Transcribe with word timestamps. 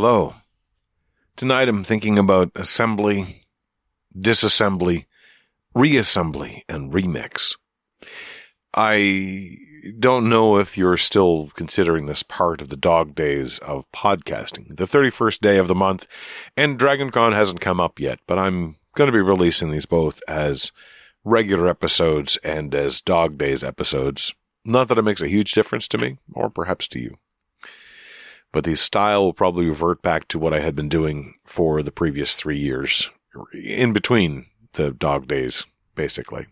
Hello. 0.00 0.34
Tonight 1.34 1.68
I'm 1.68 1.82
thinking 1.82 2.20
about 2.20 2.52
assembly, 2.54 3.46
disassembly, 4.16 5.06
reassembly, 5.76 6.60
and 6.68 6.92
remix. 6.92 7.56
I 8.72 9.56
don't 9.98 10.28
know 10.28 10.58
if 10.58 10.78
you're 10.78 10.96
still 10.96 11.50
considering 11.56 12.06
this 12.06 12.22
part 12.22 12.62
of 12.62 12.68
the 12.68 12.76
dog 12.76 13.16
days 13.16 13.58
of 13.58 13.90
podcasting. 13.90 14.76
The 14.76 14.84
31st 14.84 15.40
day 15.40 15.58
of 15.58 15.66
the 15.66 15.74
month, 15.74 16.06
and 16.56 16.78
DragonCon 16.78 17.32
hasn't 17.32 17.60
come 17.60 17.80
up 17.80 17.98
yet, 17.98 18.20
but 18.28 18.38
I'm 18.38 18.76
going 18.94 19.08
to 19.08 19.12
be 19.12 19.20
releasing 19.20 19.72
these 19.72 19.86
both 19.86 20.20
as 20.28 20.70
regular 21.24 21.66
episodes 21.66 22.36
and 22.44 22.72
as 22.72 23.00
dog 23.00 23.36
days 23.36 23.64
episodes. 23.64 24.32
Not 24.64 24.86
that 24.86 24.98
it 24.98 25.02
makes 25.02 25.22
a 25.22 25.28
huge 25.28 25.54
difference 25.54 25.88
to 25.88 25.98
me, 25.98 26.18
or 26.32 26.50
perhaps 26.50 26.86
to 26.86 27.00
you. 27.00 27.18
But 28.52 28.64
the 28.64 28.74
style 28.74 29.24
will 29.24 29.34
probably 29.34 29.66
revert 29.66 30.02
back 30.02 30.28
to 30.28 30.38
what 30.38 30.54
I 30.54 30.60
had 30.60 30.74
been 30.74 30.88
doing 30.88 31.34
for 31.44 31.82
the 31.82 31.92
previous 31.92 32.34
three 32.34 32.58
years, 32.58 33.10
in 33.52 33.92
between 33.92 34.46
the 34.72 34.90
dog 34.90 35.28
days, 35.28 35.64
basically. 35.94 36.46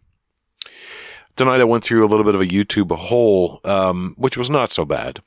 Tonight 1.37 1.61
I 1.61 1.65
went 1.65 1.85
through 1.85 2.05
a 2.05 2.09
little 2.09 2.25
bit 2.25 2.35
of 2.35 2.41
a 2.41 2.47
YouTube 2.47 2.95
hole, 2.97 3.61
um, 3.65 4.15
which 4.19 4.37
was 4.37 4.51
not 4.51 4.73
so 4.73 4.85
bad. 4.85 5.23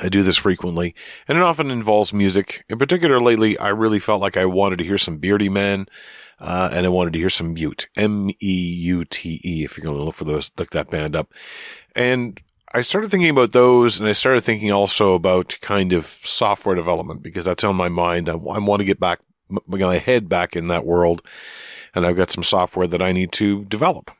I 0.00 0.08
do 0.08 0.22
this 0.22 0.36
frequently, 0.36 0.94
and 1.26 1.36
it 1.36 1.42
often 1.42 1.72
involves 1.72 2.12
music. 2.12 2.64
In 2.68 2.78
particular, 2.78 3.20
lately, 3.20 3.58
I 3.58 3.70
really 3.70 3.98
felt 3.98 4.20
like 4.20 4.36
I 4.36 4.46
wanted 4.46 4.78
to 4.78 4.84
hear 4.84 4.98
some 4.98 5.18
Beardyman, 5.18 5.88
uh, 6.38 6.70
and 6.72 6.86
I 6.86 6.88
wanted 6.88 7.14
to 7.14 7.18
hear 7.18 7.30
some 7.30 7.52
Meute, 7.52 7.88
M-E-U-T-E, 7.96 9.64
if 9.64 9.76
you're 9.76 9.84
going 9.84 9.98
to 9.98 10.04
look 10.04 10.14
for 10.14 10.24
those, 10.24 10.52
look 10.56 10.70
that 10.70 10.90
band 10.90 11.16
up. 11.16 11.32
And 11.96 12.40
I 12.74 12.82
started 12.82 13.10
thinking 13.10 13.30
about 13.30 13.52
those, 13.52 13.98
and 13.98 14.08
I 14.08 14.12
started 14.12 14.42
thinking 14.42 14.70
also 14.70 15.14
about 15.14 15.56
kind 15.60 15.92
of 15.92 16.18
software 16.24 16.74
development 16.74 17.22
because 17.22 17.44
that's 17.44 17.64
on 17.64 17.76
my 17.76 17.88
mind. 17.88 18.28
I, 18.28 18.32
I 18.32 18.58
want 18.58 18.80
to 18.80 18.84
get 18.84 19.00
back, 19.00 19.20
my 19.66 19.98
head 19.98 20.28
back 20.28 20.54
in 20.54 20.68
that 20.68 20.84
world, 20.84 21.22
and 21.94 22.06
I've 22.06 22.16
got 22.16 22.30
some 22.30 22.44
software 22.44 22.86
that 22.86 23.02
I 23.02 23.12
need 23.12 23.32
to 23.32 23.64
develop 23.64 24.10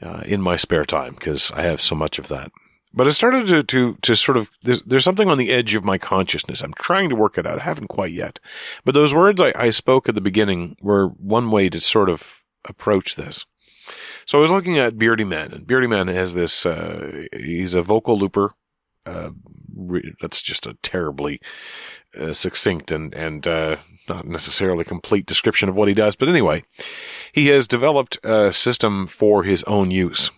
uh, 0.00 0.22
in 0.24 0.40
my 0.40 0.56
spare 0.56 0.84
time 0.84 1.14
because 1.14 1.50
I 1.52 1.62
have 1.62 1.82
so 1.82 1.94
much 1.94 2.18
of 2.18 2.28
that. 2.28 2.50
But 2.94 3.06
I 3.06 3.10
started 3.10 3.46
to, 3.48 3.62
to, 3.62 3.96
to 4.02 4.14
sort 4.14 4.36
of, 4.36 4.50
there's, 4.62 4.82
there's 4.82 5.04
something 5.04 5.28
on 5.28 5.38
the 5.38 5.50
edge 5.50 5.74
of 5.74 5.84
my 5.84 5.96
consciousness. 5.96 6.62
I'm 6.62 6.74
trying 6.74 7.08
to 7.08 7.16
work 7.16 7.38
it 7.38 7.46
out. 7.46 7.58
I 7.58 7.64
haven't 7.64 7.88
quite 7.88 8.12
yet. 8.12 8.38
But 8.84 8.92
those 8.94 9.14
words 9.14 9.40
I, 9.40 9.52
I 9.56 9.70
spoke 9.70 10.08
at 10.08 10.14
the 10.14 10.20
beginning 10.20 10.76
were 10.82 11.08
one 11.08 11.50
way 11.50 11.70
to 11.70 11.80
sort 11.80 12.10
of 12.10 12.44
approach 12.66 13.16
this. 13.16 13.46
So 14.26 14.38
I 14.38 14.40
was 14.40 14.50
looking 14.50 14.78
at 14.78 14.96
Beardyman, 14.96 15.52
and 15.52 15.66
Beardyman 15.66 16.12
has 16.12 16.34
this, 16.34 16.64
uh, 16.66 17.24
he's 17.32 17.74
a 17.74 17.82
vocal 17.82 18.18
looper. 18.18 18.54
Uh, 19.04 19.30
re- 19.74 20.14
that's 20.20 20.40
just 20.40 20.66
a 20.66 20.74
terribly 20.82 21.40
uh, 22.18 22.32
succinct 22.32 22.92
and, 22.92 23.12
and, 23.14 23.46
uh, 23.46 23.76
not 24.08 24.26
necessarily 24.26 24.84
complete 24.84 25.26
description 25.26 25.68
of 25.68 25.76
what 25.76 25.88
he 25.88 25.94
does. 25.94 26.16
But 26.16 26.28
anyway, 26.28 26.64
he 27.32 27.48
has 27.48 27.66
developed 27.66 28.18
a 28.24 28.52
system 28.52 29.06
for 29.06 29.42
his 29.42 29.64
own 29.64 29.90
use 29.90 30.30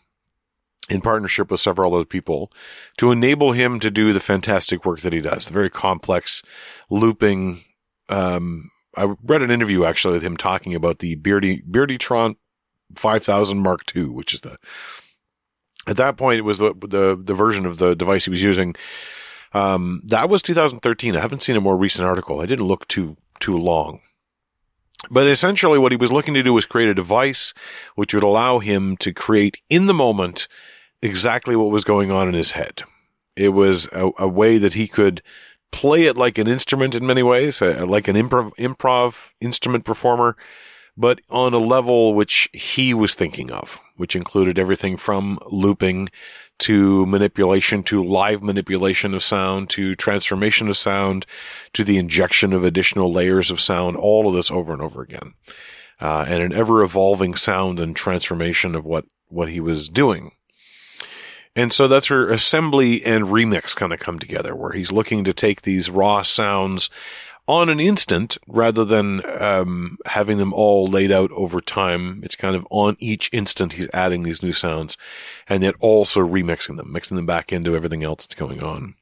in 0.88 1.00
partnership 1.00 1.50
with 1.50 1.60
several 1.60 1.94
other 1.94 2.04
people 2.04 2.52
to 2.98 3.10
enable 3.10 3.52
him 3.52 3.80
to 3.80 3.90
do 3.90 4.12
the 4.12 4.20
fantastic 4.20 4.84
work 4.84 5.00
that 5.00 5.12
he 5.12 5.20
does, 5.20 5.46
the 5.46 5.52
very 5.52 5.70
complex 5.70 6.42
looping. 6.90 7.60
Um, 8.08 8.70
I 8.96 9.14
read 9.22 9.42
an 9.42 9.50
interview 9.50 9.84
actually 9.84 10.14
with 10.14 10.22
him 10.22 10.36
talking 10.36 10.74
about 10.74 10.98
the 10.98 11.14
Beardy, 11.16 11.62
Beardytron 11.62 12.36
5000 12.98 13.58
Mark 13.58 13.82
II, 13.94 14.06
which 14.06 14.34
is 14.34 14.42
the, 14.42 14.58
at 15.86 15.96
that 15.96 16.16
point, 16.16 16.38
it 16.38 16.42
was 16.42 16.58
the, 16.58 16.74
the, 16.74 17.20
the 17.20 17.34
version 17.34 17.66
of 17.66 17.78
the 17.78 17.94
device 17.94 18.24
he 18.24 18.30
was 18.30 18.42
using. 18.42 18.74
Um, 19.52 20.00
that 20.04 20.28
was 20.28 20.42
2013. 20.42 21.16
I 21.16 21.20
haven't 21.20 21.42
seen 21.42 21.56
a 21.56 21.60
more 21.60 21.76
recent 21.76 22.06
article. 22.06 22.40
I 22.40 22.46
didn't 22.46 22.66
look 22.66 22.88
too, 22.88 23.16
too 23.40 23.56
long. 23.56 24.00
But 25.10 25.28
essentially 25.28 25.78
what 25.78 25.92
he 25.92 25.96
was 25.96 26.12
looking 26.12 26.34
to 26.34 26.42
do 26.42 26.52
was 26.52 26.64
create 26.64 26.88
a 26.88 26.94
device 26.94 27.52
which 27.94 28.14
would 28.14 28.22
allow 28.22 28.58
him 28.58 28.96
to 28.98 29.12
create 29.12 29.60
in 29.68 29.86
the 29.86 29.94
moment 29.94 30.48
exactly 31.02 31.54
what 31.56 31.70
was 31.70 31.84
going 31.84 32.10
on 32.10 32.28
in 32.28 32.34
his 32.34 32.52
head. 32.52 32.82
It 33.36 33.50
was 33.50 33.88
a, 33.92 34.10
a 34.18 34.28
way 34.28 34.58
that 34.58 34.74
he 34.74 34.88
could 34.88 35.22
play 35.70 36.04
it 36.04 36.16
like 36.16 36.38
an 36.38 36.46
instrument 36.46 36.94
in 36.94 37.06
many 37.06 37.22
ways, 37.22 37.60
uh, 37.60 37.84
like 37.86 38.08
an 38.08 38.16
improv, 38.16 38.54
improv 38.56 39.32
instrument 39.40 39.84
performer, 39.84 40.36
but 40.96 41.20
on 41.28 41.54
a 41.54 41.58
level 41.58 42.14
which 42.14 42.48
he 42.52 42.94
was 42.94 43.14
thinking 43.14 43.50
of, 43.50 43.80
which 43.96 44.14
included 44.14 44.58
everything 44.58 44.96
from 44.96 45.38
looping 45.50 46.08
to 46.58 47.04
manipulation 47.06 47.82
to 47.82 48.04
live 48.04 48.42
manipulation 48.42 49.14
of 49.14 49.22
sound 49.22 49.68
to 49.70 49.94
transformation 49.94 50.68
of 50.68 50.76
sound 50.76 51.26
to 51.72 51.82
the 51.82 51.98
injection 51.98 52.52
of 52.52 52.64
additional 52.64 53.12
layers 53.12 53.50
of 53.50 53.60
sound, 53.60 53.96
all 53.96 54.28
of 54.28 54.34
this 54.34 54.50
over 54.50 54.72
and 54.72 54.80
over 54.80 55.02
again. 55.02 55.34
Uh, 56.00 56.24
and 56.28 56.42
an 56.42 56.52
ever 56.52 56.82
evolving 56.82 57.34
sound 57.34 57.80
and 57.80 57.96
transformation 57.96 58.74
of 58.74 58.84
what, 58.84 59.04
what 59.28 59.48
he 59.48 59.60
was 59.60 59.88
doing. 59.88 60.32
And 61.56 61.72
so 61.72 61.86
that's 61.86 62.10
where 62.10 62.30
assembly 62.30 63.04
and 63.04 63.26
remix 63.26 63.74
kind 63.76 63.92
of 63.92 64.00
come 64.00 64.18
together, 64.18 64.56
where 64.56 64.72
he's 64.72 64.90
looking 64.90 65.22
to 65.24 65.32
take 65.32 65.62
these 65.62 65.88
raw 65.88 66.22
sounds 66.22 66.90
on 67.46 67.68
an 67.68 67.80
instant 67.80 68.38
rather 68.46 68.84
than 68.84 69.22
um, 69.40 69.98
having 70.06 70.38
them 70.38 70.52
all 70.52 70.86
laid 70.86 71.12
out 71.12 71.30
over 71.32 71.60
time. 71.60 72.20
It's 72.24 72.36
kind 72.36 72.56
of 72.56 72.66
on 72.70 72.96
each 72.98 73.28
instant 73.32 73.74
he's 73.74 73.88
adding 73.92 74.22
these 74.22 74.42
new 74.42 74.52
sounds 74.52 74.96
and 75.48 75.62
yet 75.62 75.74
also 75.80 76.20
remixing 76.20 76.76
them, 76.76 76.92
mixing 76.92 77.16
them 77.16 77.26
back 77.26 77.52
into 77.52 77.76
everything 77.76 78.02
else 78.02 78.24
that's 78.24 78.34
going 78.34 78.62
on. 78.62 78.94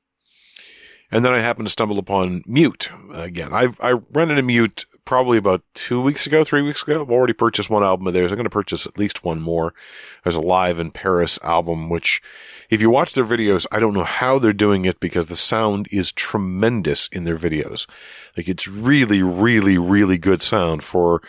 And 1.10 1.24
then 1.24 1.32
I 1.32 1.40
happened 1.40 1.66
to 1.66 1.72
stumble 1.72 1.98
upon 1.98 2.42
Meute 2.46 2.88
again. 3.12 3.52
I've, 3.52 3.78
I 3.80 3.90
ran 3.90 4.30
into 4.30 4.42
Meute 4.42 4.86
probably 5.04 5.38
about 5.38 5.62
two 5.74 6.00
weeks 6.00 6.26
ago, 6.26 6.44
three 6.44 6.62
weeks 6.62 6.82
ago. 6.82 7.02
I've 7.02 7.10
already 7.10 7.32
purchased 7.32 7.70
one 7.70 7.82
album 7.82 8.06
of 8.06 8.14
theirs. 8.14 8.30
I'm 8.30 8.36
going 8.36 8.44
to 8.44 8.50
purchase 8.50 8.86
at 8.86 8.98
least 8.98 9.24
one 9.24 9.40
more. 9.40 9.74
There's 10.22 10.36
a 10.36 10.40
live 10.40 10.78
in 10.78 10.90
Paris 10.90 11.38
album, 11.42 11.88
which 11.88 12.22
if 12.70 12.80
you 12.80 12.88
watch 12.88 13.14
their 13.14 13.24
videos, 13.24 13.66
I 13.72 13.80
don't 13.80 13.94
know 13.94 14.04
how 14.04 14.38
they're 14.38 14.52
doing 14.52 14.84
it 14.84 15.00
because 15.00 15.26
the 15.26 15.36
sound 15.36 15.88
is 15.90 16.12
tremendous 16.12 17.08
in 17.08 17.24
their 17.24 17.36
videos. 17.36 17.86
Like 18.36 18.48
it's 18.48 18.68
really, 18.68 19.22
really, 19.22 19.76
really 19.78 20.18
good 20.18 20.42
sound 20.42 20.82
for 20.82 21.20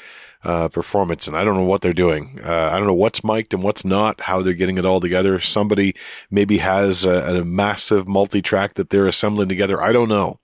uh, 0.44 0.67
performance, 0.67 1.28
and 1.28 1.38
I 1.38 1.44
don't 1.44 1.55
know 1.55 1.63
what 1.63 1.81
they're 1.81 1.94
doing. 1.94 2.40
Uh, 2.44 2.69
I 2.72 2.78
don't 2.78 2.88
know 2.88 2.94
what's 2.94 3.23
mic'd 3.23 3.53
and 3.53 3.63
what's 3.63 3.85
not, 3.85 4.22
how 4.22 4.41
they're 4.41 4.53
getting 4.53 4.78
it 4.78 4.85
all 4.85 5.00
together. 5.00 5.40
Somebody 5.40 5.95
maybe 6.29 6.57
has 6.57 7.05
a, 7.05 7.38
a 7.38 7.45
massive 7.45 8.07
multi-track 8.07 8.75
that 8.75 8.90
they're 8.90 9.07
assembling 9.07 9.50
together. 9.50 9.81
I 9.81 9.94
don't 9.94 10.09
know. 10.09 10.40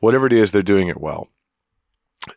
Whatever 0.00 0.26
it 0.26 0.32
is, 0.32 0.50
they're 0.50 0.62
doing 0.62 0.88
it 0.88 1.00
well. 1.00 1.28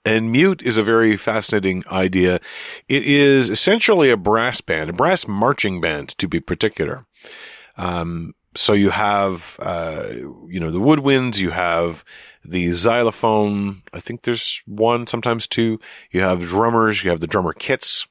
And 0.06 0.32
Meute 0.32 0.62
is 0.62 0.78
a 0.78 0.84
very 0.84 1.18
fascinating 1.18 1.84
idea. 1.92 2.40
It 2.88 3.04
is 3.04 3.50
essentially 3.50 4.10
a 4.10 4.18
brass 4.18 4.62
band, 4.62 4.90
a 4.90 4.94
brass 4.94 5.28
marching 5.28 5.82
band 5.82 6.10
to 6.18 6.28
be 6.28 6.40
particular. 6.40 7.06
Um, 7.78 8.34
so 8.56 8.74
you 8.74 8.92
have, 8.92 9.58
uh, 9.60 10.06
you 10.48 10.60
know, 10.60 10.72
the 10.72 10.80
woodwinds, 10.80 11.40
you 11.40 11.50
have 11.52 12.06
the 12.46 12.72
xylophone. 12.72 13.82
I 13.92 14.00
think 14.00 14.22
there's 14.22 14.62
one, 14.66 15.08
sometimes 15.08 15.48
two. 15.48 15.80
You 16.12 16.22
have 16.22 16.48
drummers, 16.48 17.04
you 17.04 17.10
have 17.10 17.20
the 17.20 17.28
drummer 17.28 17.54
kits. 17.54 18.08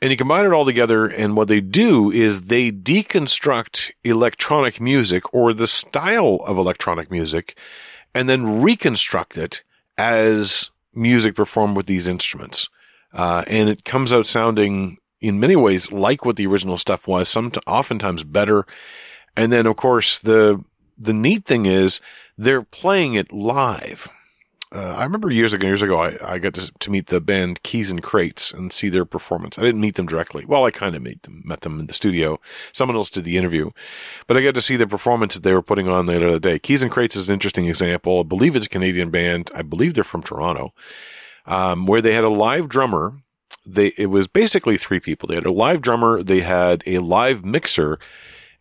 And 0.00 0.12
you 0.12 0.16
combine 0.16 0.44
it 0.44 0.52
all 0.52 0.64
together, 0.64 1.06
and 1.06 1.36
what 1.36 1.48
they 1.48 1.60
do 1.60 2.12
is 2.12 2.42
they 2.42 2.70
deconstruct 2.70 3.90
electronic 4.04 4.80
music 4.80 5.34
or 5.34 5.52
the 5.52 5.66
style 5.66 6.38
of 6.46 6.56
electronic 6.56 7.10
music 7.10 7.58
and 8.14 8.28
then 8.28 8.62
reconstruct 8.62 9.36
it 9.36 9.64
as 9.98 10.70
music 10.94 11.34
performed 11.34 11.76
with 11.76 11.86
these 11.86 12.08
instruments. 12.08 12.68
Uh, 13.12 13.44
and 13.46 13.68
it 13.68 13.84
comes 13.84 14.12
out 14.12 14.26
sounding 14.26 14.98
in 15.20 15.40
many 15.40 15.56
ways 15.56 15.90
like 15.90 16.24
what 16.24 16.36
the 16.36 16.46
original 16.46 16.78
stuff 16.78 17.08
was, 17.08 17.28
some 17.28 17.52
oftentimes 17.66 18.24
better. 18.24 18.66
And 19.36 19.52
then, 19.52 19.66
of 19.66 19.76
course, 19.76 20.18
the 20.18 20.62
the 20.96 21.12
neat 21.12 21.44
thing 21.44 21.66
is 21.66 22.00
they're 22.36 22.62
playing 22.62 23.14
it 23.14 23.32
live. 23.32 24.08
Uh, 24.70 24.80
I 24.80 25.04
remember 25.04 25.30
years 25.30 25.54
ago, 25.54 25.66
years 25.66 25.80
ago, 25.80 25.98
I, 25.98 26.34
I 26.34 26.38
got 26.38 26.52
to, 26.54 26.70
to, 26.70 26.90
meet 26.90 27.06
the 27.06 27.22
band 27.22 27.62
Keys 27.62 27.90
N 27.90 28.00
Krates 28.00 28.52
and 28.52 28.70
see 28.70 28.90
their 28.90 29.06
performance. 29.06 29.58
I 29.58 29.62
didn't 29.62 29.80
meet 29.80 29.94
them 29.94 30.04
directly. 30.04 30.44
Well, 30.44 30.66
I 30.66 30.70
kind 30.70 30.94
of 30.94 31.02
met 31.02 31.22
them, 31.22 31.42
met 31.44 31.62
them 31.62 31.80
in 31.80 31.86
the 31.86 31.94
studio. 31.94 32.38
Someone 32.72 32.96
else 32.96 33.08
did 33.08 33.24
the 33.24 33.38
interview, 33.38 33.70
but 34.26 34.36
I 34.36 34.42
got 34.42 34.54
to 34.54 34.62
see 34.62 34.76
the 34.76 34.86
performance 34.86 35.34
that 35.34 35.42
they 35.42 35.54
were 35.54 35.62
putting 35.62 35.88
on 35.88 36.04
the 36.04 36.16
other 36.16 36.38
day. 36.38 36.58
Keys 36.58 36.84
N 36.84 36.90
Krates 36.90 37.16
is 37.16 37.30
an 37.30 37.32
interesting 37.32 37.66
example. 37.66 38.20
I 38.20 38.22
believe 38.24 38.56
it's 38.56 38.66
a 38.66 38.70
Canadian 38.70 39.10
band. 39.10 39.50
I 39.54 39.62
believe 39.62 39.94
they're 39.94 40.04
from 40.04 40.22
Toronto, 40.22 40.74
um, 41.46 41.86
where 41.86 42.02
they 42.02 42.12
had 42.12 42.24
a 42.24 42.30
live 42.30 42.68
drummer. 42.68 43.14
They, 43.64 43.92
it 43.96 44.06
was 44.06 44.28
basically 44.28 44.76
three 44.76 45.00
people. 45.00 45.28
They 45.28 45.34
had 45.34 45.46
a 45.46 45.52
live 45.52 45.80
drummer. 45.80 46.22
They 46.22 46.40
had 46.40 46.82
a 46.86 46.98
live 46.98 47.44
mixer 47.44 47.98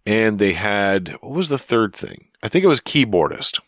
and 0.05 0.39
they 0.39 0.53
had, 0.53 1.09
what 1.21 1.33
was 1.33 1.49
the 1.49 1.57
third 1.57 1.93
thing? 1.93 2.27
I 2.41 2.47
think 2.47 2.63
it 2.63 2.69
was 2.69 2.79
keyboardist 2.79 3.59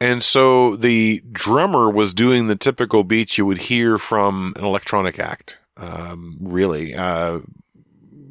and 0.00 0.22
so 0.22 0.76
the 0.76 1.22
drummer 1.30 1.90
was 1.90 2.14
doing 2.14 2.46
the 2.46 2.56
typical 2.56 3.04
beats 3.04 3.36
you 3.36 3.44
would 3.46 3.58
hear 3.58 3.98
from 3.98 4.54
an 4.56 4.64
electronic 4.64 5.18
act. 5.18 5.58
Um, 5.76 6.38
really, 6.40 6.94
uh, 6.94 7.40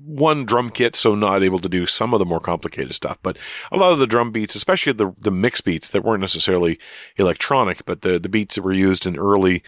one 0.10 0.46
drum 0.46 0.72
kit, 0.72 0.96
so 0.96 1.14
not 1.14 1.44
able 1.44 1.60
to 1.60 1.70
do 1.70 1.86
some 1.86 2.14
of 2.14 2.20
the 2.20 2.26
more 2.26 2.40
complicated 2.40 2.96
stuff. 2.96 3.20
But 3.22 3.38
a 3.72 3.78
lot 3.78 3.94
of 3.94 4.00
the 4.00 4.08
drum 4.08 4.32
beats, 4.32 4.56
especially 4.56 4.94
the 4.94 5.14
the 5.20 5.32
mix 5.32 5.62
beats 5.62 5.92
that 5.92 6.04
weren't 6.04 6.22
necessarily 6.22 6.80
electronic, 7.18 7.86
but 7.86 8.02
the 8.02 8.20
the 8.20 8.30
beats 8.30 8.56
that 8.56 8.64
were 8.64 8.74
used 8.74 9.06
in 9.06 9.18
early 9.18 9.64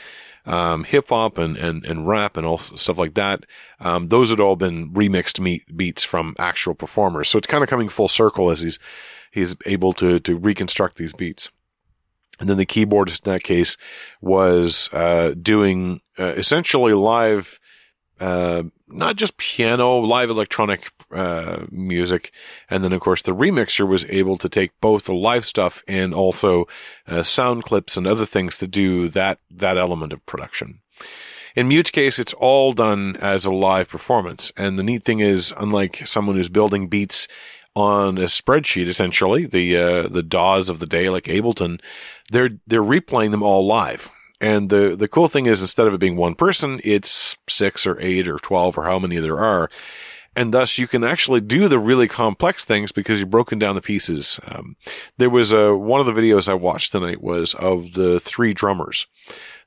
um, 0.46 0.84
hip 0.84 1.10
hop 1.10 1.38
and, 1.38 1.56
and 1.58 1.86
and 1.86 2.08
rap 2.08 2.38
and 2.38 2.48
all 2.48 2.58
stuff 2.58 2.98
like 2.98 3.14
that, 3.14 3.46
um, 3.80 4.08
those 4.08 4.32
had 4.32 4.40
all 4.40 4.56
been 4.56 4.92
remixed 4.92 5.40
meet, 5.40 5.78
beats 5.78 6.04
from 6.04 6.36
actual 6.40 6.74
performers. 6.74 7.30
So 7.30 7.38
it's 7.38 7.48
kind 7.48 7.64
of 7.64 7.70
coming 7.70 7.90
full 7.90 8.08
circle 8.08 8.50
as 8.50 8.62
he's 8.62 8.80
he's 9.32 9.56
able 9.68 9.94
to 9.94 10.20
to 10.22 10.36
reconstruct 10.36 10.98
these 10.98 11.14
beats. 11.14 11.50
And 12.42 12.50
then 12.50 12.58
the 12.58 12.66
keyboardist 12.66 13.26
in 13.26 13.32
that 13.32 13.44
case 13.44 13.78
was 14.20 14.90
uh, 14.92 15.36
doing 15.40 16.02
uh, 16.20 16.34
essentially 16.34 16.94
live 16.94 17.60
uh, 18.20 18.64
not 18.88 19.16
just 19.16 19.38
piano, 19.38 19.98
live 19.98 20.30
electronic 20.30 20.92
uh, 21.12 21.66
music, 21.72 22.32
and 22.70 22.84
then 22.84 22.94
of 22.94 23.02
course 23.02 23.22
the 23.22 23.34
remixer 23.34 23.88
was 23.88 24.06
able 24.10 24.38
to 24.38 24.48
take 24.50 24.72
both 24.80 25.06
the 25.06 25.14
live 25.14 25.46
stuff 25.46 25.84
and 25.88 26.14
also 26.14 26.68
uh, 27.08 27.24
sound 27.24 27.64
clips 27.64 27.98
and 27.98 28.06
other 28.06 28.26
things 28.26 28.58
to 28.60 28.68
do 28.68 29.10
that 29.10 29.40
that 29.50 29.78
element 29.78 30.14
of 30.14 30.26
production. 30.26 30.82
In 31.56 31.68
Meute's 31.68 31.92
case, 31.92 32.18
it's 32.20 32.34
all 32.34 32.72
done 32.72 33.18
as 33.18 33.46
a 33.46 33.52
live 33.52 33.90
performance, 33.90 34.52
and 34.56 34.78
the 34.78 34.84
neat 34.84 35.04
thing 35.04 35.20
is, 35.20 35.54
unlike 35.58 36.06
someone 36.08 36.36
who's 36.36 36.50
building 36.50 36.88
beats 36.88 37.28
on 37.76 38.18
a 38.18 38.24
spreadsheet, 38.24 38.88
essentially 38.88 39.46
the 39.46 39.78
uh, 39.78 40.08
the 40.08 40.24
DAWs 40.24 40.70
of 40.70 40.80
the 40.80 40.88
day, 40.88 41.10
like 41.10 41.26
Ableton, 41.26 41.80
they're 42.32 42.50
they're 42.68 42.82
replaying 42.82 43.32
them 43.32 43.44
all 43.44 43.66
live. 43.66 44.12
And 44.42 44.72
the, 44.72 44.96
the 44.96 45.08
cool 45.08 45.28
thing 45.28 45.46
is 45.46 45.62
instead 45.62 45.86
of 45.86 45.94
it 45.94 46.00
being 46.00 46.16
one 46.18 46.34
person, 46.34 46.82
it's 46.84 47.38
six 47.48 47.86
or 47.86 48.02
eight 48.02 48.28
or 48.28 48.40
12 48.40 48.76
or 48.76 48.86
how 48.86 48.98
many 48.98 49.18
there 49.20 49.40
are. 49.40 49.70
And 50.36 50.52
thus 50.52 50.80
you 50.80 50.88
can 50.88 51.04
actually 51.04 51.42
do 51.42 51.68
the 51.68 51.78
really 51.78 52.08
complex 52.08 52.66
things 52.66 52.92
because 52.92 53.20
you've 53.20 53.30
broken 53.30 53.60
down 53.60 53.76
the 53.76 53.82
pieces. 53.82 54.40
Um, 54.48 54.78
there 55.18 55.30
was 55.30 55.52
a, 55.52 55.76
one 55.76 56.00
of 56.00 56.08
the 56.08 56.20
videos 56.20 56.48
I 56.48 56.56
watched 56.56 56.92
tonight 56.92 57.22
was 57.22 57.54
of 57.54 57.94
the 57.94 58.20
three 58.20 58.56
drummers, 58.56 59.06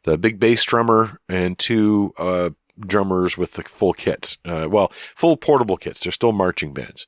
the 0.02 0.18
big 0.18 0.40
bass 0.40 0.64
drummer 0.64 1.20
and 1.28 1.56
two, 1.56 2.12
uh, 2.18 2.50
drummers 2.80 3.38
with 3.38 3.52
the 3.52 3.62
full 3.62 3.92
kits. 3.92 4.38
Uh, 4.44 4.66
well, 4.68 4.90
full 5.14 5.36
portable 5.36 5.76
kits. 5.76 6.00
They're 6.00 6.10
still 6.10 6.32
marching 6.32 6.72
bands. 6.72 7.06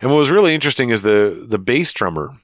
And 0.00 0.10
what 0.10 0.18
was 0.18 0.30
really 0.30 0.54
interesting 0.54 0.90
is 0.90 1.02
the, 1.02 1.44
the 1.48 1.58
bass 1.58 1.92
drummer 1.92 2.36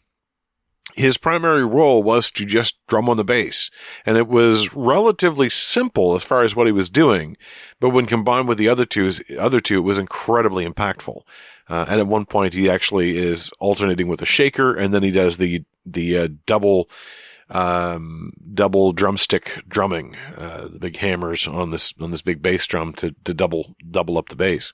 his 0.94 1.16
primary 1.16 1.64
role 1.64 2.02
was 2.02 2.30
to 2.32 2.44
just 2.44 2.76
drum 2.86 3.08
on 3.08 3.16
the 3.16 3.24
bass. 3.24 3.70
And 4.06 4.16
it 4.16 4.28
was 4.28 4.72
relatively 4.74 5.50
simple 5.50 6.14
as 6.14 6.22
far 6.22 6.42
as 6.42 6.54
what 6.54 6.66
he 6.66 6.72
was 6.72 6.90
doing. 6.90 7.36
But 7.80 7.90
when 7.90 8.06
combined 8.06 8.48
with 8.48 8.58
the 8.58 8.68
other 8.68 8.84
two, 8.84 9.10
other 9.38 9.60
two, 9.60 9.78
it 9.78 9.82
was 9.82 9.98
incredibly 9.98 10.66
impactful. 10.66 11.22
Uh, 11.68 11.86
and 11.88 12.00
at 12.00 12.06
one 12.06 12.26
point 12.26 12.54
he 12.54 12.70
actually 12.70 13.16
is 13.16 13.50
alternating 13.58 14.06
with 14.06 14.22
a 14.22 14.26
shaker 14.26 14.74
and 14.74 14.92
then 14.92 15.02
he 15.02 15.10
does 15.10 15.36
the, 15.36 15.64
the, 15.84 16.18
uh, 16.18 16.28
double, 16.46 16.88
um, 17.50 18.32
double 18.52 18.92
drumstick 18.92 19.62
drumming, 19.66 20.14
uh, 20.36 20.68
the 20.68 20.78
big 20.78 20.96
hammers 20.96 21.48
on 21.48 21.70
this, 21.70 21.94
on 22.00 22.10
this 22.10 22.22
big 22.22 22.42
bass 22.42 22.66
drum 22.66 22.92
to, 22.94 23.14
to 23.24 23.34
double, 23.34 23.74
double 23.90 24.18
up 24.18 24.28
the 24.28 24.36
bass 24.36 24.72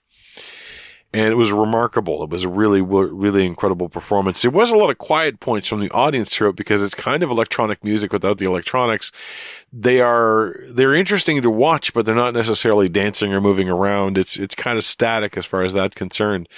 and 1.12 1.32
it 1.32 1.36
was 1.36 1.50
remarkable. 1.50 2.22
It 2.22 2.30
was 2.30 2.44
a 2.44 2.48
really, 2.48 2.80
really 2.80 3.44
incredible 3.44 3.88
performance. 3.88 4.42
There 4.42 4.50
was 4.50 4.70
a 4.70 4.76
lot 4.76 4.90
of 4.90 4.98
quiet 4.98 5.40
points 5.40 5.66
from 5.66 5.80
the 5.80 5.90
audience 5.90 6.30
throughout 6.30 6.54
because 6.54 6.82
it's 6.82 6.94
kind 6.94 7.24
of 7.24 7.30
electronic 7.30 7.82
music 7.82 8.12
without 8.12 8.38
the 8.38 8.44
electronics. 8.44 9.10
They 9.72 10.00
are, 10.00 10.54
they're 10.68 10.94
interesting 10.94 11.42
to 11.42 11.50
watch, 11.50 11.92
but 11.92 12.06
they're 12.06 12.14
not 12.14 12.34
necessarily 12.34 12.88
dancing 12.88 13.32
or 13.32 13.40
moving 13.40 13.68
around. 13.68 14.18
It's, 14.18 14.36
it's 14.36 14.54
kind 14.54 14.78
of 14.78 14.84
static 14.84 15.36
as 15.36 15.46
far 15.46 15.62
as 15.62 15.72
that's 15.72 15.96
concerned. 15.96 16.48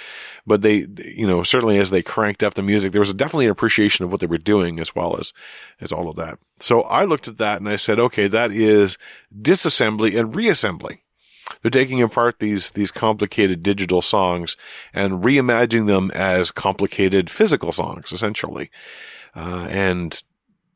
But 0.45 0.61
they, 0.61 0.87
you 1.03 1.25
know, 1.25 1.41
certainly 1.41 1.79
as 1.79 1.89
they 1.89 2.03
cranked 2.03 2.43
up 2.43 2.53
the 2.53 2.61
music, 2.61 2.91
there 2.91 3.01
was 3.01 3.13
definitely 3.13 3.45
an 3.45 3.51
appreciation 3.51 4.05
of 4.05 4.11
what 4.11 4.19
they 4.19 4.27
were 4.27 4.37
doing 4.37 4.79
as 4.79 4.93
well 4.93 5.17
as, 5.17 5.33
as 5.81 5.91
all 5.91 6.09
of 6.09 6.15
that. 6.17 6.37
So 6.59 6.81
I 6.83 7.05
looked 7.05 7.27
at 7.27 7.39
that 7.39 7.57
and 7.57 7.69
I 7.69 7.75
said, 7.75 7.99
okay, 7.99 8.27
that 8.27 8.51
is 8.51 8.99
disassembly 9.41 10.19
and 10.19 10.33
reassembly. 10.33 10.99
They're 11.61 11.71
taking 11.71 12.01
apart 12.01 12.39
these, 12.39 12.71
these 12.71 12.91
complicated 12.91 13.63
digital 13.63 14.01
songs 14.01 14.55
and 14.93 15.23
reimagining 15.23 15.87
them 15.87 16.11
as 16.11 16.51
complicated 16.51 17.29
physical 17.29 17.71
songs, 17.71 18.11
essentially. 18.11 18.71
Uh, 19.35 19.67
and 19.69 20.21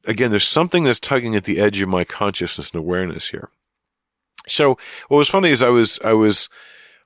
again, 0.05 0.31
there's 0.31 0.47
something 0.47 0.83
that's 0.83 0.99
tugging 0.99 1.35
at 1.35 1.45
the 1.45 1.59
edge 1.59 1.81
of 1.81 1.89
my 1.89 2.03
consciousness 2.03 2.71
and 2.71 2.79
awareness 2.79 3.29
here. 3.29 3.49
So 4.47 4.77
what 5.07 5.17
was 5.17 5.29
funny 5.29 5.51
is 5.51 5.61
I 5.61 5.69
was, 5.69 5.99
I 6.03 6.13
was, 6.13 6.49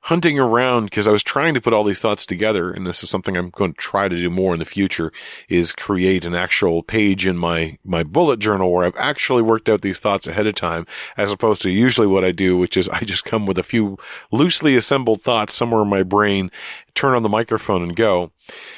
hunting 0.02 0.40
around 0.40 0.86
because 0.86 1.08
I 1.08 1.12
was 1.12 1.22
trying 1.22 1.54
to 1.54 1.62
put 1.62 1.74
all 1.74 1.84
these 1.84 2.00
thoughts 2.00 2.26
together. 2.26 2.72
And 2.72 2.88
this 2.88 3.04
is 3.04 3.10
something 3.10 3.38
I'm 3.38 3.52
going 3.52 3.74
to 3.74 3.80
try 3.80 4.08
to 4.08 4.16
do 4.16 4.30
more 4.32 4.54
in 4.54 4.60
the 4.60 4.66
future 4.66 5.12
is 5.48 5.72
create 5.72 6.26
an 6.26 6.34
actual 6.34 6.82
page 6.82 7.28
in 7.28 7.38
my, 7.38 7.78
my 7.86 8.02
bullet 8.02 8.40
journal 8.40 8.72
where 8.72 8.86
I've 8.86 8.96
actually 8.98 9.44
worked 9.44 9.70
out 9.70 9.82
these 9.82 10.00
thoughts 10.00 10.26
ahead 10.26 10.48
of 10.48 10.56
time 10.56 10.88
as 11.18 11.32
opposed 11.32 11.62
to 11.64 11.70
usually 11.70 12.08
what 12.08 12.26
I 12.26 12.32
do, 12.32 12.58
which 12.58 12.78
is 12.78 12.90
I 12.90 13.02
just 13.02 13.26
come 13.26 13.46
with 13.46 13.60
a 13.60 13.64
few 13.64 13.98
loosely 14.32 14.76
assembled 14.76 15.22
thoughts 15.22 15.54
somewhere 15.54 15.84
in 15.84 15.90
my 15.90 16.02
brain, 16.02 16.50
turn 16.96 17.14
on 17.14 17.22
the 17.22 17.30
microphone 17.30 17.84
and 17.84 17.96
go. 17.96 18.32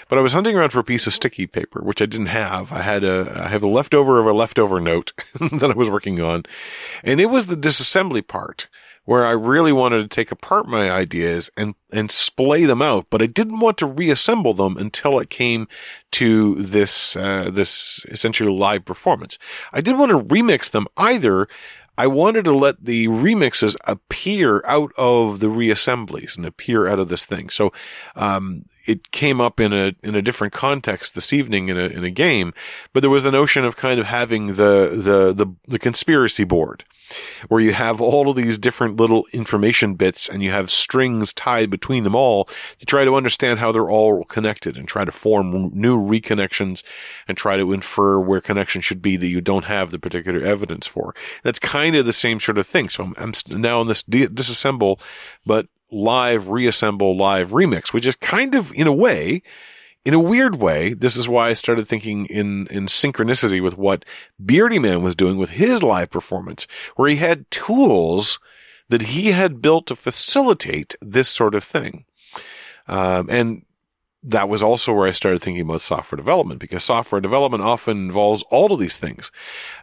But 0.10 0.20
I 0.20 0.22
was 0.22 0.34
hunting 0.34 0.58
around 0.58 0.72
for 0.72 0.80
a 0.80 0.84
piece 0.84 1.08
of 1.08 1.14
sticky 1.14 1.48
paper, 1.48 1.82
which 1.82 2.02
I 2.02 2.06
didn't 2.06 2.28
have. 2.28 2.72
I 2.74 2.82
had 2.82 3.04
a, 3.04 3.44
I 3.46 3.48
have 3.48 3.64
a 3.64 3.68
leftover 3.68 4.20
of 4.20 4.26
a 4.26 4.34
leftover 4.34 4.80
note 4.82 5.14
that 5.40 5.72
I 5.72 5.74
was 5.74 5.90
working 5.90 6.22
on. 6.22 6.44
And 7.02 7.22
it 7.22 7.28
was 7.28 7.46
the 7.46 7.56
disassembly 7.56 8.28
part 8.28 8.68
where 9.06 9.26
I 9.26 9.32
really 9.32 9.74
wanted 9.74 10.02
to 10.02 10.08
take 10.08 10.32
apart 10.32 10.68
my 10.68 10.90
ideas 10.90 11.50
and, 11.58 11.76
and 11.92 12.10
splay 12.10 12.64
them 12.64 12.82
out, 12.82 13.08
but 13.10 13.22
I 13.22 13.26
didn't 13.26 13.60
want 13.60 13.78
to 13.80 13.86
reassemble 13.86 14.54
them 14.54 14.78
until 14.78 15.20
it 15.20 15.30
came 15.30 15.68
to 16.12 16.56
this, 16.56 17.16
uh, 17.16 17.50
this 17.52 18.06
essentially 18.08 18.52
live 18.52 18.86
performance. 18.86 19.38
I 19.74 19.82
didn't 19.82 20.00
want 20.00 20.12
to 20.12 20.20
remix 20.20 20.72
them 20.72 20.88
either. 20.96 21.48
I 21.98 22.08
wanted 22.08 22.46
to 22.46 22.56
let 22.56 22.84
the 22.84 23.08
remixes 23.08 23.76
appear 23.86 24.64
out 24.66 24.92
of 24.98 25.40
the 25.40 25.48
reassemblies 25.48 26.36
and 26.36 26.46
appear 26.46 26.88
out 26.88 27.00
of 27.00 27.10
this 27.10 27.26
thing. 27.26 27.50
So, 27.50 27.72
um, 28.16 28.66
it 28.86 29.12
came 29.12 29.40
up 29.40 29.60
in 29.60 29.74
a, 29.74 29.94
in 30.04 30.16
a 30.16 30.22
different 30.22 30.54
context 30.54 31.16
this 31.16 31.32
evening 31.32 31.70
in 31.70 31.78
a, 31.78 31.86
in 31.86 32.04
a 32.04 32.10
game, 32.10 32.54
but 32.92 33.02
there 33.02 33.10
was 33.10 33.24
the 33.24 33.32
notion 33.32 33.64
of 33.64 33.78
kind 33.78 34.00
of 34.00 34.08
having 34.08 34.48
the, 34.48 34.90
the, 34.94 35.34
the, 35.34 35.54
the 35.68 35.80
conspiracy 35.80 36.44
board 36.44 36.84
where 37.48 37.62
you 37.62 37.74
have 37.74 38.02
all 38.02 38.30
of 38.30 38.36
these 38.36 38.58
different 38.58 38.98
little 38.98 39.26
information 39.34 39.96
bits 39.96 40.30
and 40.30 40.42
you 40.42 40.52
have 40.52 40.72
strings 40.72 41.34
tied 41.34 41.70
between 41.70 42.04
them 42.04 42.16
all 42.16 42.48
to 42.80 42.86
try 42.86 43.04
to 43.04 43.16
understand 43.16 43.60
how 43.60 43.72
they're 43.72 43.90
all 43.90 44.24
connected 44.26 44.78
and 44.78 44.88
try 44.88 45.04
to 45.04 45.12
form 45.12 45.70
new 45.74 46.00
reconnections 46.00 46.84
and 47.28 47.38
try 47.38 47.58
to 47.58 47.74
infer 47.74 48.20
where 48.20 48.42
connections 48.42 48.86
should 48.86 49.02
be 49.02 49.18
that 49.18 49.28
you 49.28 49.42
don't 49.42 49.66
have 49.66 49.92
the 49.92 50.00
particular 50.00 50.42
evidence 50.42 50.88
for. 50.88 51.14
That's 51.44 51.60
kind 51.60 51.83
of 51.90 52.06
the 52.06 52.14
same 52.14 52.40
sort 52.40 52.58
of 52.58 52.68
thing. 52.68 52.90
So 52.90 53.04
I'm, 53.04 53.16
I'm 53.18 53.62
now 53.62 53.82
in 53.82 53.88
this 53.88 54.04
disassemble, 54.04 55.00
but 55.46 55.68
live 55.92 56.50
reassemble 56.50 57.16
live 57.16 57.52
remix, 57.52 57.94
which 57.94 58.06
is 58.06 58.16
kind 58.16 58.56
of 58.56 58.72
in 58.74 58.88
a 58.88 58.94
way 58.94 59.44
in 60.06 60.14
a 60.14 60.20
weird 60.20 60.56
way, 60.56 60.94
this 60.94 61.16
is 61.16 61.30
why 61.30 61.50
I 61.50 61.54
started 61.54 61.88
thinking 61.88 62.26
in, 62.26 62.68
in 62.68 62.88
synchronicity 62.88 63.64
with 63.64 63.78
what 63.78 64.04
Beardyman 64.44 65.02
was 65.02 65.16
doing 65.16 65.38
with 65.38 65.52
his 65.52 65.82
live 65.82 66.10
performance, 66.10 66.68
where 66.96 67.10
he 67.10 67.16
had 67.18 67.50
tools 67.50 68.40
that 68.90 69.04
he 69.04 69.32
had 69.32 69.62
built 69.62 69.88
to 69.88 69.96
facilitate 69.96 70.96
this 71.02 71.30
sort 71.30 71.56
of 71.56 71.64
thing. 71.64 72.06
Um, 72.88 73.30
and 73.30 73.66
that 74.24 74.50
was 74.50 74.64
also 74.64 74.94
where 74.94 75.08
I 75.08 75.12
started 75.12 75.42
thinking 75.42 75.62
about 75.62 75.82
software 75.82 76.18
development 76.18 76.60
because 76.60 76.84
software 76.84 77.22
development 77.22 77.64
often 77.64 77.98
involves 77.98 78.44
all 78.50 78.72
of 78.72 78.80
these 78.80 78.98
things. 78.98 79.32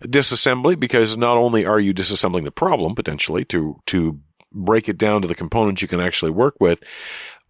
Disassembly, 0.05 0.79
because 0.79 1.17
not 1.17 1.37
only 1.37 1.67
are 1.67 1.81
you 1.81 1.93
disassembling 1.93 2.45
the 2.45 2.51
problem 2.51 2.95
potentially 2.95 3.45
to, 3.47 3.81
to 3.87 4.19
break 4.53 4.89
it 4.89 4.99
down 4.99 5.23
to 5.23 5.29
the 5.29 5.35
components 5.35 5.83
you 5.83 5.89
can 5.89 6.01
actually 6.01 6.31
work 6.31 6.55
with, 6.59 6.83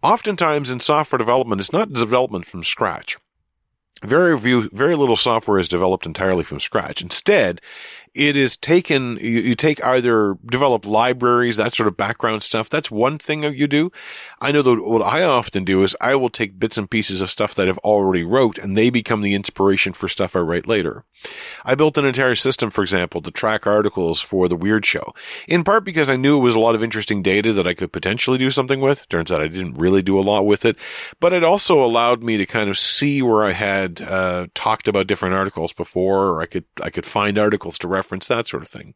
Oftentimes 0.03 0.71
in 0.71 0.79
software 0.79 1.19
development, 1.19 1.61
it's 1.61 1.73
not 1.73 1.93
development 1.93 2.47
from 2.47 2.63
scratch. 2.63 3.17
Very 4.03 4.37
few, 4.37 4.67
very 4.69 4.95
little 4.95 5.15
software 5.15 5.59
is 5.59 5.67
developed 5.67 6.07
entirely 6.07 6.43
from 6.43 6.59
scratch. 6.59 7.03
Instead, 7.03 7.61
it 8.13 8.35
is 8.35 8.57
taken, 8.57 9.17
you, 9.21 9.39
you, 9.39 9.55
take 9.55 9.81
either 9.83 10.37
develop 10.45 10.85
libraries, 10.85 11.55
that 11.55 11.73
sort 11.73 11.87
of 11.87 11.95
background 11.95 12.43
stuff. 12.43 12.69
That's 12.69 12.91
one 12.91 13.17
thing 13.17 13.43
you 13.43 13.67
do. 13.67 13.89
I 14.41 14.51
know 14.51 14.61
that 14.61 14.83
what 14.83 15.01
I 15.01 15.23
often 15.23 15.63
do 15.63 15.81
is 15.83 15.95
I 16.01 16.15
will 16.15 16.29
take 16.29 16.59
bits 16.59 16.77
and 16.77 16.89
pieces 16.89 17.21
of 17.21 17.31
stuff 17.31 17.55
that 17.55 17.69
I've 17.69 17.77
already 17.79 18.23
wrote 18.23 18.57
and 18.57 18.77
they 18.77 18.89
become 18.89 19.21
the 19.21 19.33
inspiration 19.33 19.93
for 19.93 20.09
stuff 20.09 20.35
I 20.35 20.39
write 20.39 20.67
later. 20.67 21.05
I 21.63 21.75
built 21.75 21.97
an 21.97 22.05
entire 22.05 22.35
system, 22.35 22.69
for 22.69 22.81
example, 22.81 23.21
to 23.21 23.31
track 23.31 23.65
articles 23.65 24.19
for 24.19 24.49
the 24.49 24.55
Weird 24.57 24.85
Show, 24.85 25.13
in 25.47 25.63
part 25.63 25.85
because 25.85 26.09
I 26.09 26.17
knew 26.17 26.37
it 26.37 26.41
was 26.41 26.55
a 26.55 26.59
lot 26.59 26.75
of 26.75 26.83
interesting 26.83 27.21
data 27.21 27.53
that 27.53 27.67
I 27.67 27.73
could 27.73 27.93
potentially 27.93 28.37
do 28.37 28.51
something 28.51 28.81
with. 28.81 29.07
Turns 29.07 29.31
out 29.31 29.41
I 29.41 29.47
didn't 29.47 29.77
really 29.77 30.01
do 30.01 30.19
a 30.19 30.21
lot 30.21 30.45
with 30.45 30.65
it, 30.65 30.75
but 31.21 31.31
it 31.31 31.43
also 31.43 31.79
allowed 31.79 32.23
me 32.23 32.35
to 32.37 32.45
kind 32.45 32.69
of 32.69 32.77
see 32.77 33.21
where 33.21 33.45
I 33.45 33.51
had 33.51 34.01
uh, 34.01 34.47
talked 34.53 34.89
about 34.89 35.07
different 35.07 35.35
articles 35.35 35.71
before, 35.71 36.27
or 36.27 36.41
I 36.41 36.45
could 36.45 36.65
I 36.81 36.89
could 36.89 37.05
find 37.05 37.37
articles 37.37 37.77
to 37.79 37.87
reference 37.87 38.00
reference, 38.01 38.27
that 38.27 38.47
sort 38.47 38.63
of 38.63 38.69
thing. 38.69 38.95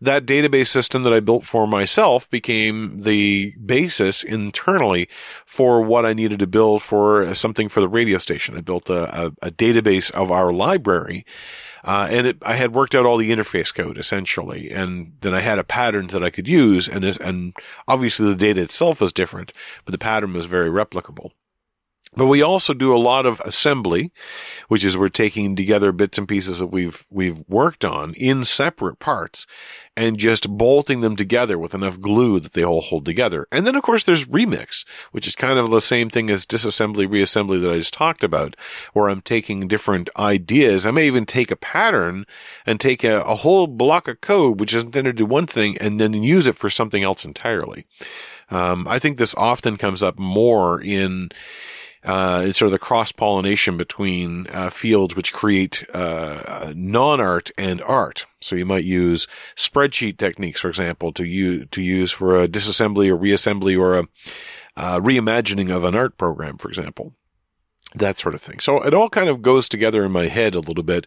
That 0.00 0.26
database 0.26 0.66
system 0.66 1.04
that 1.04 1.14
I 1.14 1.20
built 1.20 1.44
for 1.44 1.66
myself 1.66 2.28
became 2.30 3.02
the 3.02 3.54
basis 3.64 4.24
internally 4.24 5.08
for 5.46 5.80
what 5.82 6.04
I 6.04 6.12
needed 6.12 6.40
to 6.40 6.46
build 6.48 6.82
for 6.82 7.32
something 7.34 7.68
for 7.68 7.80
the 7.80 7.88
radio 7.88 8.18
station. 8.18 8.56
I 8.56 8.60
built 8.60 8.90
a, 8.90 9.26
a, 9.26 9.32
a 9.42 9.50
database 9.50 10.10
of 10.10 10.32
our 10.32 10.52
library. 10.52 11.24
Uh, 11.84 12.08
and 12.10 12.26
it, 12.26 12.38
I 12.42 12.56
had 12.56 12.72
worked 12.72 12.94
out 12.94 13.06
all 13.06 13.18
the 13.18 13.30
interface 13.30 13.72
code 13.72 13.98
essentially, 13.98 14.70
and 14.70 15.12
then 15.20 15.34
I 15.34 15.40
had 15.40 15.58
a 15.58 15.64
pattern 15.64 16.06
that 16.08 16.24
I 16.24 16.30
could 16.30 16.48
use, 16.48 16.88
and 16.88 17.04
and 17.04 17.54
obviously 17.86 18.26
the 18.26 18.34
data 18.48 18.62
itself 18.62 19.02
was 19.02 19.12
different, 19.12 19.52
but 19.84 19.92
the 19.92 19.98
pattern 19.98 20.32
was 20.32 20.46
very 20.46 20.70
replicable. 20.70 21.32
But 22.16 22.26
we 22.26 22.42
also 22.42 22.74
do 22.74 22.94
a 22.94 22.98
lot 22.98 23.26
of 23.26 23.40
assembly, 23.40 24.12
which 24.68 24.84
is 24.84 24.96
we're 24.96 25.08
taking 25.08 25.56
together 25.56 25.90
bits 25.92 26.18
and 26.18 26.28
pieces 26.28 26.60
that 26.60 26.68
we've, 26.68 27.04
we've 27.10 27.42
worked 27.48 27.84
on 27.84 28.14
in 28.14 28.44
separate 28.44 28.98
parts 28.98 29.46
and 29.96 30.18
just 30.18 30.48
bolting 30.48 31.00
them 31.00 31.16
together 31.16 31.58
with 31.58 31.74
enough 31.74 32.00
glue 32.00 32.40
that 32.40 32.52
they 32.52 32.64
all 32.64 32.80
hold 32.80 33.04
together. 33.04 33.46
And 33.50 33.66
then 33.66 33.76
of 33.76 33.82
course 33.82 34.04
there's 34.04 34.26
remix, 34.26 34.84
which 35.12 35.26
is 35.26 35.34
kind 35.34 35.58
of 35.58 35.70
the 35.70 35.80
same 35.80 36.10
thing 36.10 36.30
as 36.30 36.46
disassembly, 36.46 37.06
reassembly 37.06 37.60
that 37.60 37.70
I 37.70 37.78
just 37.78 37.94
talked 37.94 38.24
about, 38.24 38.56
where 38.92 39.08
I'm 39.08 39.20
taking 39.20 39.68
different 39.68 40.10
ideas. 40.16 40.86
I 40.86 40.90
may 40.90 41.06
even 41.06 41.26
take 41.26 41.50
a 41.50 41.56
pattern 41.56 42.26
and 42.66 42.80
take 42.80 43.04
a, 43.04 43.22
a 43.22 43.36
whole 43.36 43.66
block 43.66 44.08
of 44.08 44.20
code, 44.20 44.60
which 44.60 44.74
is 44.74 44.82
intended 44.82 45.16
to 45.16 45.24
do 45.24 45.26
one 45.26 45.46
thing 45.46 45.78
and 45.78 46.00
then 46.00 46.12
use 46.22 46.46
it 46.46 46.56
for 46.56 46.70
something 46.70 47.02
else 47.02 47.24
entirely. 47.24 47.86
Um, 48.50 48.86
I 48.88 48.98
think 48.98 49.16
this 49.16 49.34
often 49.36 49.76
comes 49.76 50.02
up 50.02 50.18
more 50.18 50.80
in, 50.80 51.30
uh, 52.04 52.44
it's 52.46 52.58
sort 52.58 52.66
of 52.66 52.72
the 52.72 52.78
cross 52.78 53.12
pollination 53.12 53.76
between 53.76 54.46
uh, 54.48 54.68
fields 54.68 55.16
which 55.16 55.32
create 55.32 55.84
uh, 55.94 56.72
non 56.76 57.20
art 57.20 57.50
and 57.56 57.80
art. 57.82 58.26
So 58.40 58.56
you 58.56 58.66
might 58.66 58.84
use 58.84 59.26
spreadsheet 59.56 60.18
techniques, 60.18 60.60
for 60.60 60.68
example, 60.68 61.12
to 61.12 61.24
use 61.24 61.66
to 61.70 61.82
use 61.82 62.12
for 62.12 62.36
a 62.36 62.46
disassembly 62.46 63.08
or 63.08 63.16
reassembly 63.16 63.78
or 63.78 63.98
a 63.98 64.04
uh, 64.76 64.98
reimagining 65.00 65.74
of 65.74 65.84
an 65.84 65.94
art 65.94 66.18
program, 66.18 66.58
for 66.58 66.68
example. 66.68 67.14
That 67.94 68.18
sort 68.18 68.34
of 68.34 68.42
thing. 68.42 68.58
So 68.58 68.82
it 68.82 68.92
all 68.92 69.08
kind 69.08 69.28
of 69.28 69.40
goes 69.40 69.68
together 69.68 70.04
in 70.04 70.10
my 70.10 70.26
head 70.26 70.54
a 70.54 70.60
little 70.60 70.82
bit. 70.82 71.06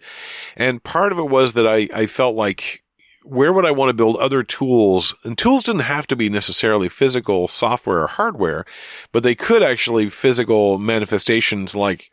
And 0.55 0.83
part 0.83 1.11
of 1.11 1.19
it 1.19 1.29
was 1.29 1.53
that 1.53 1.67
I, 1.67 1.89
I 1.93 2.05
felt 2.05 2.35
like 2.35 2.81
where 3.27 3.51
would 3.51 3.65
I 3.65 3.71
want 3.71 3.89
to 3.89 3.93
build 3.93 4.15
other 4.17 4.41
tools? 4.41 5.13
And 5.23 5.37
tools 5.37 5.63
didn't 5.63 5.81
have 5.81 6.07
to 6.07 6.15
be 6.15 6.29
necessarily 6.29 6.87
physical 6.87 7.47
software 7.47 8.03
or 8.03 8.07
hardware, 8.07 8.65
but 9.11 9.23
they 9.23 9.35
could 9.35 9.61
actually 9.61 10.09
physical 10.09 10.77
manifestations 10.77 11.75
like 11.75 12.11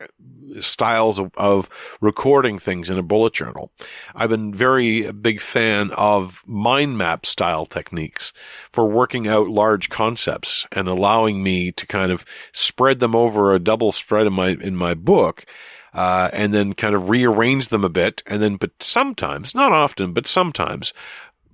styles 0.60 1.18
of, 1.18 1.30
of 1.36 1.68
recording 2.00 2.58
things 2.58 2.90
in 2.90 2.98
a 2.98 3.02
bullet 3.02 3.32
journal. 3.32 3.70
I've 4.14 4.30
been 4.30 4.52
very 4.52 5.04
a 5.04 5.12
big 5.12 5.40
fan 5.40 5.90
of 5.92 6.42
mind 6.46 6.98
map 6.98 7.26
style 7.26 7.66
techniques 7.66 8.32
for 8.70 8.86
working 8.86 9.26
out 9.26 9.48
large 9.48 9.88
concepts 9.88 10.66
and 10.72 10.88
allowing 10.88 11.42
me 11.42 11.72
to 11.72 11.86
kind 11.86 12.10
of 12.10 12.24
spread 12.52 13.00
them 13.00 13.14
over 13.14 13.52
a 13.54 13.58
double 13.58 13.92
spread 13.92 14.26
in 14.26 14.32
my, 14.32 14.48
in 14.48 14.76
my 14.76 14.94
book 14.94 15.44
uh, 15.94 16.28
and 16.32 16.52
then 16.52 16.74
kind 16.74 16.94
of 16.94 17.08
rearrange 17.08 17.68
them 17.68 17.84
a 17.84 17.88
bit. 17.88 18.22
And 18.26 18.42
then, 18.42 18.56
but 18.56 18.82
sometimes, 18.82 19.54
not 19.54 19.72
often, 19.72 20.12
but 20.12 20.26
sometimes 20.26 20.92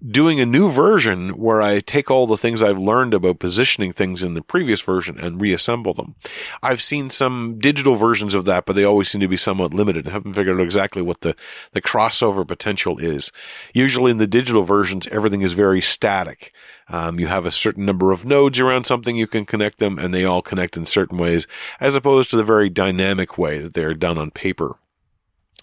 doing 0.09 0.41
a 0.41 0.47
new 0.47 0.71
version 0.71 1.31
where 1.31 1.61
I 1.61 1.81
take 1.81 2.11
all 2.11 2.27
the 2.27 2.37
things 2.37 2.63
I've 2.63 2.79
learned 2.79 3.13
about 3.13 3.39
positioning 3.39 3.93
things 3.93 4.23
in 4.23 4.35
the 4.35 4.41
previous 4.41 4.81
version 4.81 5.19
and 5.19 5.41
reassemble 5.41 5.93
them. 5.93 6.15
I've 6.63 6.83
seen 6.83 7.11
some 7.11 7.59
digital 7.59 7.97
versions 7.97 8.35
of 8.35 8.47
that, 8.47 8.65
but 8.65 8.77
they 8.77 8.85
always 8.85 9.11
seem 9.11 9.21
to 9.21 9.29
be 9.29 9.37
somewhat 9.37 9.75
limited. 9.75 10.09
I 10.09 10.13
haven't 10.13 10.35
figured 10.35 10.57
out 10.57 10.63
exactly 10.63 11.03
what 11.03 11.21
the, 11.21 11.37
the 11.73 11.83
crossover 11.83 12.47
potential 12.47 12.99
is. 12.99 13.31
Usually 13.75 14.11
in 14.11 14.19
the 14.19 14.27
digital 14.27 14.63
versions, 14.63 15.07
everything 15.09 15.43
is 15.43 15.53
very 15.53 15.83
static. 15.83 16.53
Um, 16.89 17.21
you 17.21 17.27
have 17.27 17.45
a 17.45 17.51
certain 17.51 17.85
number 17.85 18.11
of 18.11 18.25
nodes 18.25 18.59
around 18.59 18.85
something, 18.85 19.17
you 19.17 19.27
can 19.27 19.45
connect 19.45 19.79
them, 19.79 19.99
and 19.99 20.15
they 20.15 20.25
all 20.25 20.43
connect 20.43 20.77
in 20.77 20.87
certain 20.87 21.19
ways, 21.19 21.47
as 21.79 21.95
opposed 21.95 22.31
to 22.31 22.37
the 22.37 22.43
very 22.45 22.71
dynamic 22.71 23.37
way 23.37 23.59
that 23.59 23.75
they're 23.75 23.95
done 23.95 24.19
on 24.19 24.31
paper. 24.31 24.77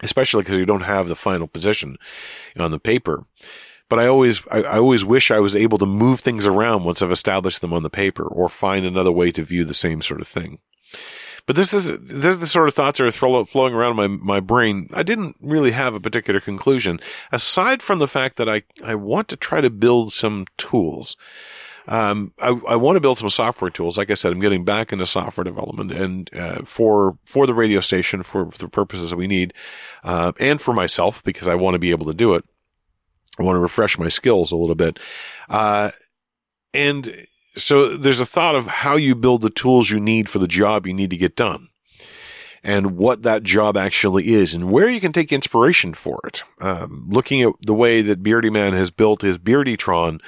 Especially 0.02 0.44
because 0.44 0.60
you 0.60 0.66
don't 0.66 0.82
have 0.82 1.08
the 1.08 1.16
final 1.16 1.48
position 1.48 1.98
on 2.56 2.70
the 2.70 2.78
paper 2.78 3.26
but 3.90 4.00
I 4.00 4.08
always, 4.08 4.42
I, 4.52 4.64
I, 4.64 4.78
always 4.78 5.06
wish 5.06 5.32
I 5.32 5.40
was 5.40 5.56
able 5.56 5.78
to 5.78 5.86
move 5.86 6.20
things 6.20 6.46
around 6.46 6.84
once 6.84 7.02
I've 7.02 7.12
established 7.12 7.62
them 7.62 7.74
on 7.74 7.84
the 7.84 7.90
paper 7.90 8.24
or 8.24 8.50
find 8.50 8.86
another 8.86 9.12
way 9.12 9.32
to 9.32 9.44
view 9.44 9.64
the 9.66 9.74
same 9.74 10.02
sort 10.02 10.22
of 10.22 10.28
thing. 10.28 10.60
But 11.46 11.56
this 11.56 11.74
is, 11.74 11.88
this 11.88 12.34
is 12.34 12.40
the 12.40 12.48
sort 12.48 12.68
of 12.68 12.74
thoughts 12.74 13.00
that 13.00 13.06
are 13.06 13.46
flowing 13.46 13.74
around 13.74 13.96
my, 13.96 14.08
my 14.08 14.42
brain. 14.42 14.90
I 14.94 15.04
didn't 15.04 15.38
really 15.40 15.72
have 15.72 15.94
a 15.94 16.00
particular 16.00 16.42
conclusion 16.42 17.00
aside 17.32 17.82
from 17.82 18.00
the 18.00 18.08
fact 18.08 18.36
that 18.36 18.50
I, 18.50 18.64
I 18.84 18.96
want 18.96 19.30
to 19.30 19.38
try 19.38 19.62
to 19.62 19.70
build 19.70 20.12
some 20.12 20.46
tools. 20.58 21.16
Um, 21.88 22.34
I, 22.38 22.50
I 22.68 22.76
want 22.76 22.98
to 22.98 23.00
build 23.00 23.18
some 23.18 23.30
software 23.30 23.72
tools. 23.72 23.98
Like 23.98 24.12
I 24.12 24.16
said, 24.16 24.34
I'm 24.34 24.42
getting 24.42 24.66
back 24.66 24.92
into 24.92 25.06
software 25.06 25.46
development 25.46 25.94
and, 25.94 26.30
uh, 26.36 26.64
for, 26.66 27.18
for 27.24 27.48
the 27.48 27.54
radio 27.54 27.80
station, 27.80 28.24
for, 28.24 28.48
for 28.48 28.58
the 28.58 28.68
purposes 28.68 29.12
that 29.12 29.16
we 29.16 29.28
need, 29.28 29.54
uh, 30.04 30.34
and 30.42 30.60
for 30.60 30.74
myself 30.74 31.24
because 31.24 31.48
I 31.48 31.56
want 31.56 31.76
to 31.76 31.80
be 31.80 31.92
able 31.92 32.08
to 32.08 32.14
do 32.14 32.34
it. 32.34 32.44
I 33.40 33.44
want 33.44 33.56
to 33.56 33.62
refresh 33.62 33.98
my 33.98 34.10
skills 34.10 34.52
a 34.52 34.58
little 34.58 34.76
bit. 34.76 35.00
Uh, 35.50 35.92
and 36.74 37.28
so 37.56 37.98
there's 37.98 38.20
a 38.20 38.26
thought 38.26 38.56
of 38.56 38.68
how 38.68 38.96
you 38.96 39.16
build 39.16 39.42
the 39.42 39.50
tools 39.50 39.90
you 39.90 40.00
need 40.00 40.30
for 40.30 40.40
the 40.40 40.48
job 40.48 40.86
you 40.86 40.94
need 40.94 41.10
to 41.10 41.18
get 41.18 41.36
done 41.36 41.70
and 42.64 42.98
what 42.98 43.24
that 43.24 43.44
job 43.44 43.78
actually 43.78 44.34
is 44.34 44.54
and 44.54 44.70
where 44.70 44.90
you 44.90 45.00
can 45.00 45.14
take 45.14 45.32
inspiration 45.32 45.94
for 45.94 46.20
it. 46.26 46.44
Um, 46.60 47.08
looking 47.10 47.42
at 47.42 47.54
the 47.62 47.74
way 47.74 48.02
that 48.02 48.22
Beardyman 48.22 48.74
has 48.74 48.92
built 48.92 49.22
his 49.22 49.38
Beardytron, 49.38 50.20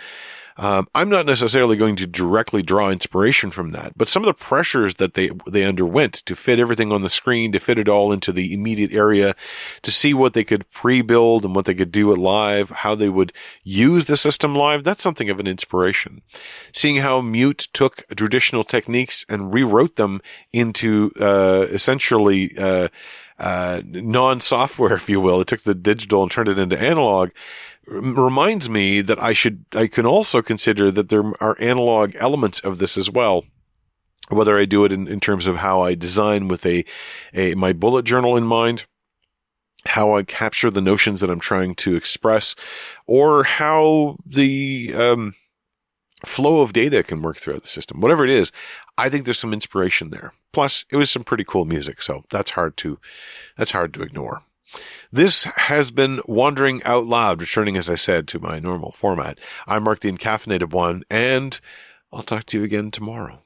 um, 0.60 0.90
I'm 0.94 1.08
not 1.08 1.26
necessarily 1.26 1.78
going 1.78 1.96
to 1.96 2.06
directly 2.06 2.62
draw 2.62 2.90
inspiration 2.90 3.50
from 3.50 3.72
that, 3.72 3.94
but 3.96 4.10
some 4.10 4.24
of 4.24 4.28
the 4.28 4.34
pressures 4.34 4.96
that 4.96 5.14
they 5.14 5.32
they 5.48 5.64
underwent 5.64 6.16
to 6.26 6.36
fit 6.36 6.60
everything 6.60 6.92
on 6.92 7.02
the 7.02 7.10
screen, 7.10 7.54
to 7.54 7.60
fit 7.60 7.80
it 7.80 7.88
all 7.88 8.12
into 8.12 8.34
the 8.34 8.54
immediate 8.54 8.92
area, 8.92 9.38
to 9.84 9.90
see 9.90 10.14
what 10.14 10.34
they 10.34 10.44
could 10.44 10.70
pre-build 10.70 11.46
and 11.46 11.56
what 11.56 11.64
they 11.64 11.74
could 11.74 11.94
do 11.94 12.14
live, 12.14 12.72
how 12.72 12.94
they 12.94 13.08
would 13.08 13.32
use 13.64 14.06
the 14.06 14.18
system 14.18 14.54
live, 14.54 14.84
that's 14.84 15.02
something 15.02 15.30
of 15.30 15.40
an 15.40 15.48
inspiration. 15.48 16.24
Seeing 16.74 16.98
how 16.98 17.22
Meute 17.22 17.70
took 17.72 18.04
traditional 18.14 18.66
techniques 18.66 19.26
and 19.30 19.54
rewrote 19.54 19.96
them 19.96 20.20
into 20.52 21.12
uh, 21.22 21.68
essentially. 21.70 22.54
Uh, 22.58 22.90
uh, 23.40 23.82
non-software, 23.86 24.94
if 24.96 25.10
you 25.10 25.20
will. 25.22 25.42
It 25.42 25.48
took 25.48 25.62
the 25.62 25.76
digital 25.76 26.24
and 26.24 26.32
turned 26.32 26.50
it 26.50 26.60
into 26.60 26.80
analog 26.80 27.32
reminds 27.90 28.70
me 28.70 29.02
that 29.02 29.22
I 29.22 29.34
should, 29.34 29.66
I 29.74 29.88
can 29.88 30.06
also 30.06 30.42
consider 30.42 30.92
that 30.92 31.10
there 31.10 31.24
are 31.42 31.58
analog 31.60 32.16
elements 32.16 32.60
of 32.60 32.78
this 32.78 32.98
as 32.98 33.10
well. 33.10 33.46
Whether 34.30 34.58
I 34.58 34.66
do 34.66 34.86
it 34.86 34.92
in, 34.92 35.08
in 35.08 35.20
terms 35.20 35.48
of 35.48 35.58
how 35.58 35.82
I 35.82 35.96
design 35.96 36.48
with 36.48 36.66
a, 36.66 36.86
a, 37.34 37.56
my 37.56 37.74
bullet 37.74 38.06
journal 38.06 38.38
in 38.38 38.44
mind, 38.44 38.86
how 39.86 40.16
I 40.16 40.24
capture 40.24 40.70
the 40.70 40.82
notions 40.82 41.20
that 41.22 41.32
I'm 41.32 41.40
trying 41.40 41.74
to 41.76 41.96
express, 41.96 42.54
or 43.08 43.44
how 43.44 44.18
the, 44.26 44.94
um, 44.94 45.34
flow 46.26 46.60
of 46.60 46.74
data 46.74 47.02
can 47.02 47.22
work 47.22 47.38
throughout 47.38 47.62
the 47.62 47.70
system. 47.70 48.02
Whatever 48.02 48.26
it 48.26 48.30
is, 48.30 48.52
I 49.00 49.08
think 49.10 49.24
there's 49.24 49.40
some 49.40 49.54
inspiration 49.54 50.10
there. 50.10 50.34
Plus, 50.52 50.84
it 50.90 50.98
was 50.98 51.10
some 51.10 51.24
pretty 51.24 51.46
cool 51.46 51.64
music, 51.64 52.02
so 52.02 52.26
that's 52.30 52.52
hard 52.52 52.76
to, 52.78 53.00
that's 53.58 53.72
hard 53.72 53.94
to 53.94 54.02
ignore. 54.02 54.44
This 55.12 55.46
has 55.46 55.90
been 55.90 56.22
Wandering 56.28 56.84
Out 56.84 57.08
Loud, 57.08 57.42
returning, 57.42 57.78
as 57.78 57.90
I 57.90 57.96
said, 57.96 58.28
to 58.28 58.40
my 58.40 58.60
normal 58.60 58.92
format. 58.92 59.40
I'm 59.66 59.84
Mark 59.84 60.02
the 60.02 60.12
Encaffeinated 60.12 60.72
One, 60.72 61.04
and 61.10 61.60
I'll 62.12 62.24
talk 62.24 62.46
to 62.48 62.60
you 62.60 62.64
again 62.64 62.92
tomorrow. 62.92 63.40